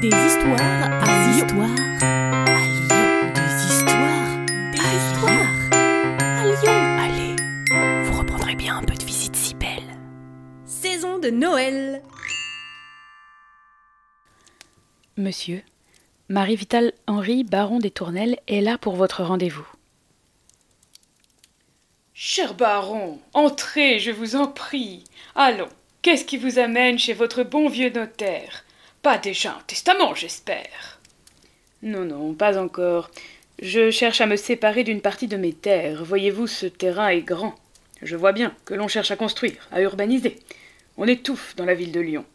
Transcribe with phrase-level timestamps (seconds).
[0.00, 1.46] Des histoires à Des Lyon.
[1.46, 3.32] histoires à Lyon.
[3.34, 5.52] Des histoires Des à histoires
[6.20, 6.78] à Lyon.
[6.98, 7.36] Allez,
[8.04, 9.98] vous reprendrez bien un peu de visite si belle.
[10.64, 12.02] Saison de Noël.
[15.18, 15.62] Monsieur,
[16.30, 19.68] Marie-Vital Henri, baron des Tournelles, est là pour votre rendez-vous.
[22.14, 25.04] Cher baron, entrez, je vous en prie.
[25.34, 25.68] Allons,
[26.00, 28.64] qu'est-ce qui vous amène chez votre bon vieux notaire?
[29.02, 31.00] Pas déjà un testament, j'espère.
[31.82, 33.10] Non, non, pas encore.
[33.62, 36.04] Je cherche à me séparer d'une partie de mes terres.
[36.04, 37.54] Voyez-vous, ce terrain est grand.
[38.02, 40.38] Je vois bien que l'on cherche à construire, à urbaniser.
[40.98, 42.26] On étouffe dans la ville de Lyon.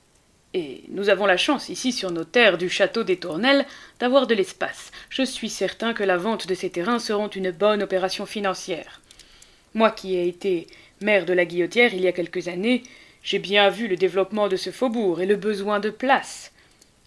[0.55, 3.65] Et nous avons la chance ici sur nos terres du château des Tournelles
[3.99, 4.91] d'avoir de l'espace.
[5.09, 9.01] Je suis certain que la vente de ces terrains seront une bonne opération financière.
[9.73, 10.67] Moi qui ai été
[11.01, 12.83] maire de la Guillotière il y a quelques années,
[13.21, 16.53] j'ai bien vu le développement de ce faubourg et le besoin de place.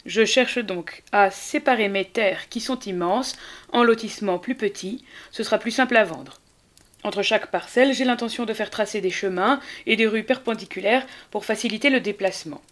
[0.09, 3.37] Je cherche donc à séparer mes terres qui sont immenses
[3.75, 6.41] en lotissements plus petits, ce sera plus simple à vendre.
[7.05, 11.45] Entre chaque parcelle, j'ai l'intention de faire tracer des chemins et des rues perpendiculaires pour
[11.45, 12.63] faciliter le déplacement.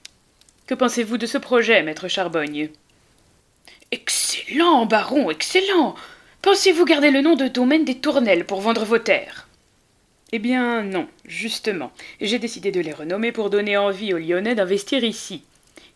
[0.66, 2.70] Que pensez-vous de ce projet, maître Charbogne
[3.92, 5.94] Excellent, baron, excellent
[6.40, 9.46] Pensez-vous garder le nom de domaine des Tournelles pour vendre vos terres?
[10.32, 11.92] Eh bien, non, justement.
[12.18, 15.42] J'ai décidé de les renommer pour donner envie aux Lyonnais d'investir ici.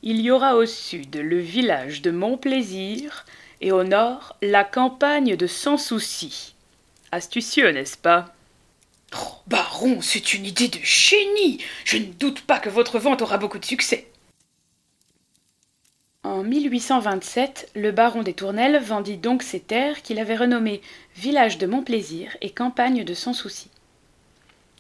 [0.03, 3.27] Il y aura au sud le village de Montplaisir
[3.61, 6.55] et au nord la campagne de Sans Souci.
[7.12, 8.34] Astucieux, n'est-ce pas?
[9.15, 13.37] Oh, baron, c'est une idée de génie Je ne doute pas que votre vente aura
[13.37, 14.06] beaucoup de succès.
[16.23, 20.81] En 1827, le baron des Tournelles vendit donc ses terres qu'il avait renommées
[21.17, 23.69] Village de Montplaisir et Campagne de Sans Souci.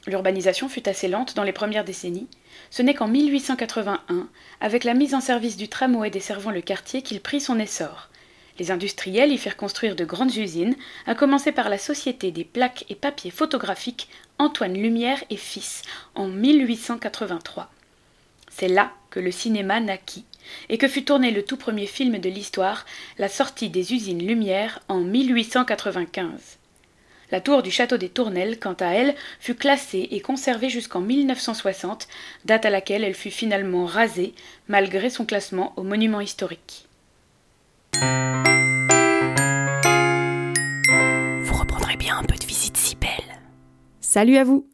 [0.06, 2.28] L'urbanisation fut assez lente dans les premières décennies.
[2.70, 4.28] Ce n'est qu'en 1881,
[4.60, 8.08] avec la mise en service du tramway desservant le quartier, qu'il prit son essor.
[8.58, 10.76] Les industriels y firent construire de grandes usines,
[11.06, 15.82] à commencer par la Société des plaques et papiers photographiques Antoine Lumière et Fils
[16.14, 17.70] en 1883.
[18.50, 20.24] C'est là que le cinéma naquit
[20.68, 22.86] et que fut tourné le tout premier film de l'histoire,
[23.18, 26.59] La sortie des usines Lumière en 1895.
[27.30, 32.08] La tour du château des Tournelles, quant à elle, fut classée et conservée jusqu'en 1960,
[32.44, 34.34] date à laquelle elle fut finalement rasée,
[34.66, 36.88] malgré son classement au monument historique.
[41.42, 43.10] Vous reprendrez bien un peu de visite si belle.
[44.00, 44.68] Salut à vous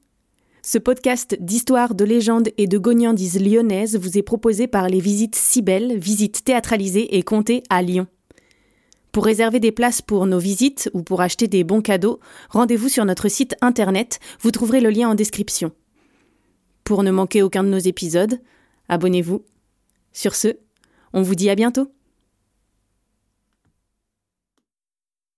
[0.62, 5.34] Ce podcast d'histoire, de légendes et de gognandises lyonnaises vous est proposé par les visites
[5.34, 8.06] si belles, visites théâtralisées et comptées à Lyon.
[9.16, 13.06] Pour réserver des places pour nos visites ou pour acheter des bons cadeaux, rendez-vous sur
[13.06, 15.72] notre site internet, vous trouverez le lien en description.
[16.84, 18.38] Pour ne manquer aucun de nos épisodes,
[18.90, 19.42] abonnez-vous.
[20.12, 20.58] Sur ce,
[21.14, 21.90] on vous dit à bientôt